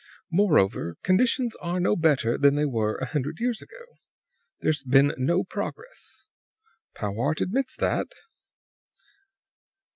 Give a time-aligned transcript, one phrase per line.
[0.31, 3.85] Moreover, conditions are no better than they were a hundred years ago.
[4.61, 6.25] There's been no progress.
[6.95, 8.07] Powart admits that.